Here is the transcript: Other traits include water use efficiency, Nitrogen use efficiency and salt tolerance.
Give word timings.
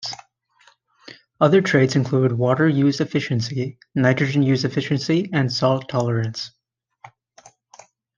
Other 1.39 1.61
traits 1.61 1.95
include 1.95 2.31
water 2.31 2.67
use 2.67 2.99
efficiency, 3.01 3.77
Nitrogen 3.93 4.41
use 4.41 4.63
efficiency 4.65 5.29
and 5.31 5.53
salt 5.53 5.87
tolerance. 5.89 6.49